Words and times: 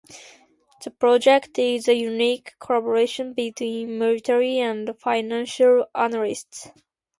The 0.83 0.89
project 0.89 1.59
is 1.59 1.87
a 1.87 1.93
unique 1.95 2.55
collaboration 2.57 3.33
between 3.33 3.99
military 3.99 4.57
and 4.57 4.97
financial 4.99 5.85
analysts. 5.93 6.71